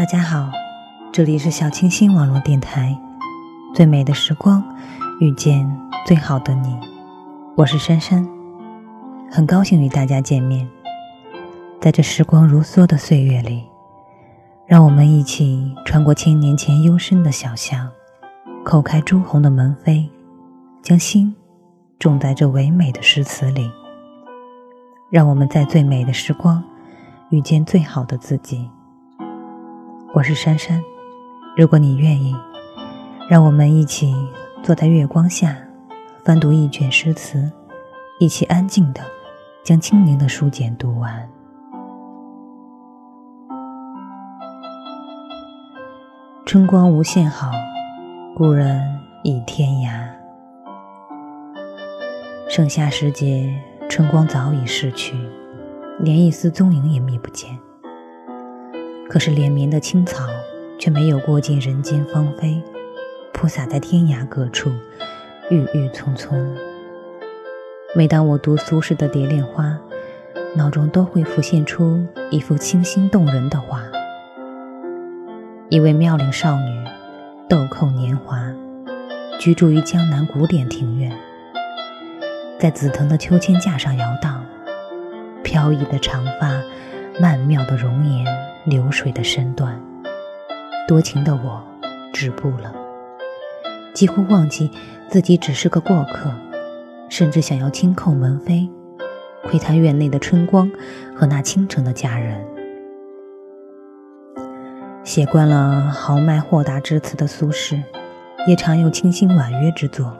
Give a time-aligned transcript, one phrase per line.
[0.00, 0.50] 大家好，
[1.12, 2.98] 这里是小清新网络电台，
[3.74, 4.64] 最美的时光，
[5.20, 5.70] 遇见
[6.06, 6.74] 最好的你，
[7.54, 8.26] 我是珊珊，
[9.30, 10.66] 很高兴与大家见面。
[11.82, 13.62] 在这时光如梭的岁月里，
[14.66, 17.86] 让我们一起穿过千年前幽深的小巷，
[18.64, 20.08] 叩开朱红的门扉，
[20.80, 21.36] 将心
[21.98, 23.70] 种在这唯美的诗词里。
[25.10, 26.64] 让我们在最美的时光，
[27.28, 28.66] 遇见最好的自己。
[30.12, 30.82] 我是珊珊，
[31.56, 32.34] 如果你愿意，
[33.28, 34.12] 让我们一起
[34.60, 35.56] 坐在月光下，
[36.24, 37.48] 翻读一卷诗词，
[38.18, 39.00] 一起安静的
[39.62, 41.30] 将清宁的书简读完。
[46.44, 47.52] 春光无限好，
[48.36, 48.82] 故人
[49.22, 50.08] 已天涯。
[52.48, 53.54] 盛夏时节，
[53.88, 55.14] 春光早已逝去，
[56.00, 57.56] 连一丝踪影也觅不见。
[59.10, 60.28] 可是连绵的青草
[60.78, 62.62] 却没有过尽人间芳菲，
[63.32, 64.70] 铺洒在天涯各处，
[65.50, 66.56] 郁郁葱葱。
[67.92, 69.64] 每当我读苏轼的《蝶恋花》，
[70.56, 73.82] 脑中都会浮现出一幅清新动人的画：
[75.70, 76.84] 一位妙龄少女，
[77.48, 78.40] 豆蔻年华，
[79.40, 81.10] 居住于江南古典庭院，
[82.60, 84.46] 在紫藤的秋千架上摇荡，
[85.42, 86.62] 飘逸的长发，
[87.20, 88.49] 曼妙的容颜。
[88.64, 89.80] 流水的身段，
[90.86, 91.62] 多情的我
[92.12, 92.74] 止步了，
[93.94, 94.70] 几乎忘记
[95.08, 96.30] 自己只是个过客，
[97.08, 98.68] 甚至想要轻叩门扉，
[99.44, 100.70] 窥探院内的春光
[101.16, 102.44] 和那倾城的佳人。
[105.04, 107.82] 写惯了豪迈豁达之词的苏轼，
[108.46, 110.14] 也常有清新婉约之作，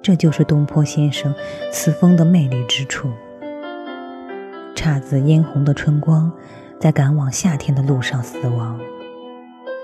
[0.00, 1.34] 这就是东坡先生
[1.72, 3.10] 词风的魅力之处。
[4.76, 6.30] 姹紫嫣红的春光。
[6.80, 8.78] 在赶往夏天的路上死亡，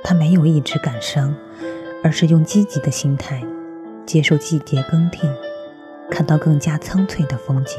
[0.05, 1.35] 他没有一直感伤，
[2.05, 3.43] 而是用积极的心态
[4.05, 5.27] 接受季节更替，
[6.11, 7.79] 看到更加苍翠的风景。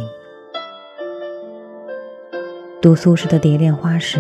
[2.82, 4.20] 读苏轼的《蝶恋花》时，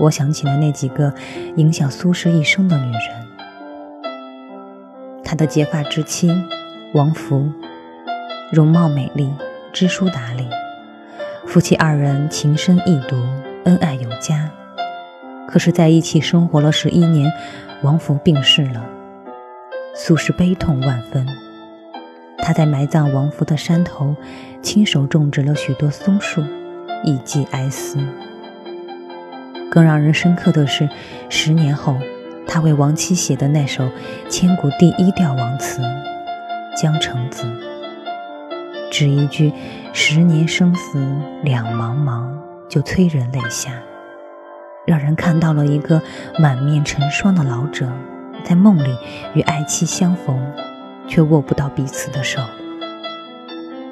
[0.00, 1.12] 我想起了那几个
[1.56, 3.26] 影响苏轼一生的女人：
[5.22, 6.30] 他的结发之妻
[6.94, 7.52] 王弗，
[8.50, 9.30] 容貌美丽，
[9.70, 10.48] 知书达理，
[11.46, 13.16] 夫妻二人情深意笃。
[13.66, 14.48] 恩爱有加，
[15.48, 17.32] 可是在一起生活了十一年，
[17.82, 18.80] 王弗病逝了，
[19.92, 21.26] 苏轼悲痛万分。
[22.38, 24.14] 他在埋葬王弗的山头，
[24.62, 26.44] 亲手种植了许多松树，
[27.02, 27.98] 以寄哀思。
[29.68, 30.88] 更让人深刻的是，
[31.28, 31.96] 十年后，
[32.46, 33.90] 他为亡妻写的那首
[34.28, 35.82] 千古第一调王词
[36.80, 37.42] 《江城子》，
[38.92, 39.52] 只一句
[39.92, 41.04] “十年生死
[41.42, 42.24] 两茫茫”。
[42.68, 43.72] 就催人泪下，
[44.84, 46.02] 让人看到了一个
[46.38, 47.90] 满面成霜的老者，
[48.44, 48.96] 在梦里
[49.34, 50.38] 与爱妻相逢，
[51.06, 52.40] 却握不到彼此的手。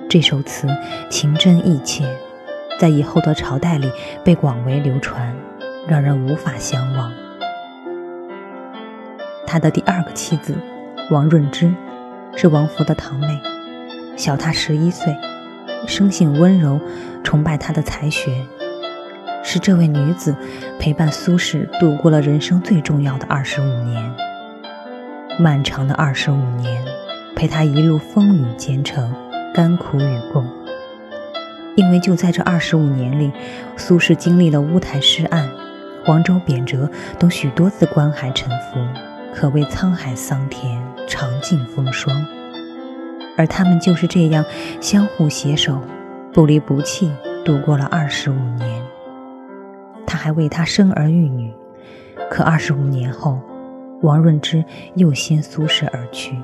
[0.09, 0.69] 这首词
[1.11, 2.05] 情真意切，
[2.79, 3.91] 在以后的朝代里
[4.25, 5.35] 被广为流传，
[5.89, 7.13] 让人无法相忘。
[9.47, 10.57] 他的第二个妻子
[11.11, 11.73] 王润之，
[12.35, 13.41] 是王弗的堂妹，
[14.17, 15.17] 小他十一岁，
[15.87, 16.81] 生性温柔，
[17.23, 18.45] 崇拜他的才学。
[19.47, 20.35] 是这位女子
[20.79, 24.15] 陪伴苏轼度过了人生最重要的二十五年，
[25.39, 26.83] 漫长的二十五年，
[27.37, 29.15] 陪他一路风雨兼程，
[29.55, 30.45] 甘苦与共。
[31.77, 33.31] 因为就在这二十五年里，
[33.77, 35.49] 苏轼经历了乌台诗案、
[36.05, 36.89] 黄州贬谪
[37.19, 38.79] 等许多次关海沉浮，
[39.35, 42.27] 可谓沧海桑田，尝尽风霜。
[43.37, 44.43] 而他们就是这样
[44.81, 45.83] 相互携手，
[46.33, 47.13] 不离不弃，
[47.45, 48.84] 度过了二十五年。
[50.15, 51.53] 他还为她生儿育女，
[52.31, 53.41] 可二十五年后，
[54.01, 54.65] 王润之
[54.95, 56.37] 又先苏轼而去，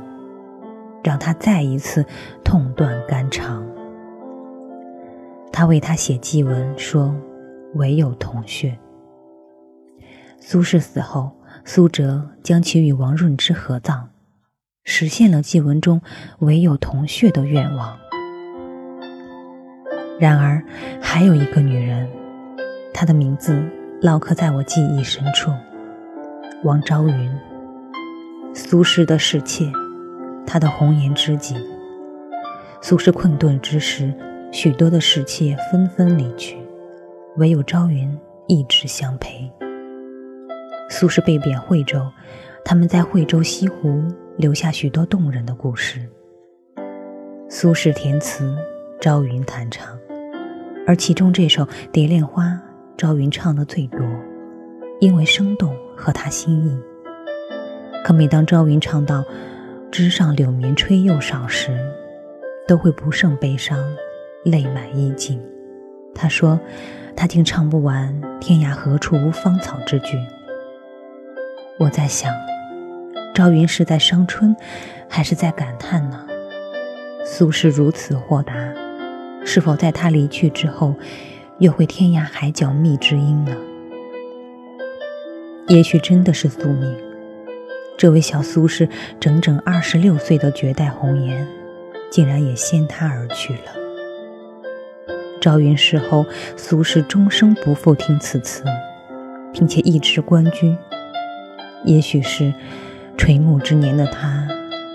[1.05, 2.05] 让他再一次
[2.43, 3.65] 痛断肝肠。
[5.53, 7.15] 他为他写祭文说
[7.75, 8.77] ：“唯有同穴。”
[10.41, 11.31] 苏轼死后，
[11.65, 14.09] 苏辙将其与王润之合葬，
[14.83, 16.03] 实现了祭文中
[16.41, 17.97] “唯有同穴”的愿望。
[20.19, 20.61] 然而，
[21.01, 22.09] 还有一个女人，
[23.01, 23.55] 他的名字
[24.03, 25.51] 烙刻在我记忆深处——
[26.65, 27.35] 王昭云。
[28.53, 29.73] 苏轼的侍妾，
[30.47, 31.57] 他的红颜知己。
[32.83, 34.13] 苏轼困顿之时，
[34.53, 36.59] 许多的侍妾纷纷离去，
[37.39, 38.15] 唯有昭云
[38.49, 39.51] 一直相陪。
[40.91, 42.07] 苏轼被贬惠州，
[42.67, 44.05] 他们在惠州西湖
[44.37, 46.07] 留下许多动人的故事。
[47.49, 48.55] 苏轼填词，
[49.01, 49.99] 朝云弹唱，
[50.87, 52.45] 而其中这首《蝶恋花》，
[53.01, 53.99] 朝云唱的最多，
[55.01, 56.79] 因为生动合他心意。
[58.05, 59.25] 可每当朝云唱到
[59.91, 61.75] “枝上柳绵吹又少”时，
[62.69, 63.79] 都会不胜悲伤，
[64.45, 65.41] 泪满衣襟。
[66.15, 66.61] 他说
[67.17, 70.19] ：“他竟唱不完‘天涯何处无芳草’之句。”
[71.81, 72.31] 我在想，
[73.35, 74.55] 朝云是在伤春，
[75.09, 76.27] 还是在感叹呢？
[77.25, 78.53] 苏轼如此豁达，
[79.43, 80.95] 是否在他离去之后，
[81.61, 83.55] 又会天涯海角觅知音呢？
[85.69, 86.97] 也许真的是宿命。
[87.99, 88.89] 这位小苏轼
[89.21, 91.47] 整整二十六岁的绝代红颜，
[92.11, 93.61] 竟然也先他而去了。
[95.39, 96.25] 朝云逝后，
[96.57, 98.65] 苏轼终生不复听此词，
[99.53, 100.75] 并且一直官居。
[101.85, 102.55] 也许是
[103.19, 104.49] 垂暮之年的他，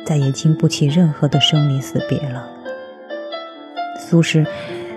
[0.04, 2.50] 再也经不起任何的生离死别了。
[4.00, 4.46] 苏轼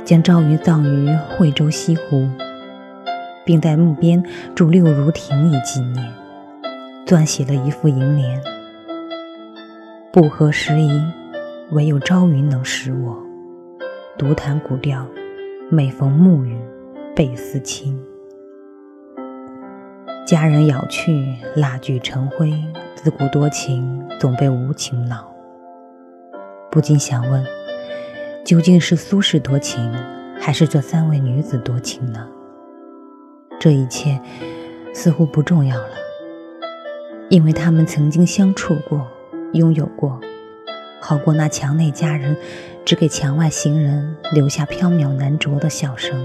[0.08, 2.26] 将朝云葬于惠州西湖，
[3.44, 4.24] 并在墓边
[4.54, 6.02] 筑六如亭以纪念，
[7.06, 8.42] 撰写了一副楹联
[10.10, 10.98] ：“不合时宜，
[11.72, 13.22] 唯有朝云能识我。
[14.16, 15.06] 独弹古调，
[15.68, 16.56] 每逢暮雨
[17.14, 18.02] 倍思亲。”
[20.26, 22.50] 佳人咬去，蜡炬成灰。
[22.94, 25.30] 自古多情，总被无情恼。
[26.70, 27.44] 不禁想问：
[28.48, 29.92] 究竟是苏轼多情，
[30.40, 32.26] 还是这三位女子多情呢？
[33.60, 34.18] 这一切
[34.94, 35.90] 似乎不重要了，
[37.28, 39.06] 因为他们曾经相处过，
[39.52, 40.18] 拥有过，
[40.98, 42.34] 好过那墙内佳人
[42.86, 46.18] 只给墙外行人留下缥缈难着的笑声。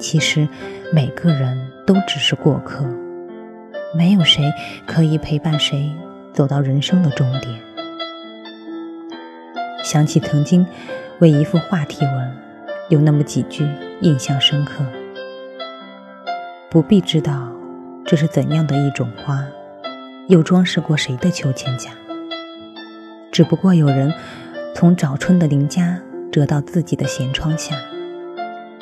[0.00, 0.48] 其实，
[0.92, 2.84] 每个人都只是过客，
[3.96, 4.52] 没有谁
[4.84, 5.88] 可以陪伴谁
[6.32, 7.71] 走到人生的终点。
[9.82, 10.66] 想起曾经
[11.18, 12.36] 为一幅画题文，
[12.88, 13.66] 有那么几句
[14.00, 14.84] 印象深刻：
[16.70, 17.48] 不必知道
[18.04, 19.44] 这是怎样的一种花，
[20.28, 21.90] 又装饰过谁的秋千架。
[23.30, 24.12] 只不过有人
[24.74, 25.98] 从早春的邻家
[26.30, 27.76] 折到自己的闲窗下。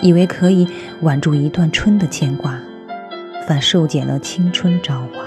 [0.02, 0.66] 以为可以
[1.02, 2.58] 挽住一段春的牵挂，
[3.46, 5.22] 反受减了青春朝华。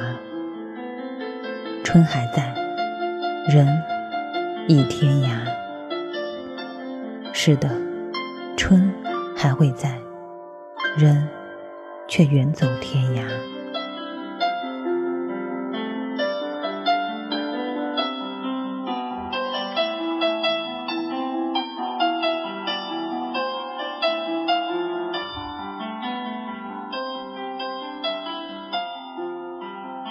[1.84, 2.52] 春还在，
[3.48, 3.68] 人
[4.68, 5.30] 已天涯。
[7.46, 7.70] 是的，
[8.56, 8.90] 春
[9.36, 10.00] 还会在，
[10.96, 11.28] 人
[12.08, 13.22] 却远走天涯。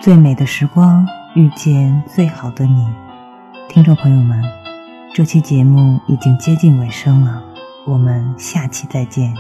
[0.03, 2.87] 最美的时光遇见最好的你，
[3.71, 4.45] 听众朋友们，
[5.15, 7.43] 这期节目已经接近尾声了，
[7.85, 9.35] 我们下期再见。